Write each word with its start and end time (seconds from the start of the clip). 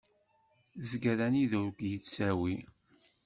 Zger 0.89 1.19
anida 1.25 1.55
ur 1.65 1.71
k-yettawi. 1.77 2.55